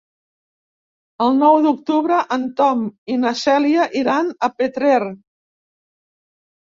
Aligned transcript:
El 1.25 1.35
nou 1.41 1.57
d'octubre 1.65 2.17
en 2.37 2.47
Tom 2.61 2.81
i 3.17 3.21
na 3.25 3.35
Cèlia 3.43 3.87
iran 4.01 4.35
a 4.49 4.51
Petrer. 4.59 5.01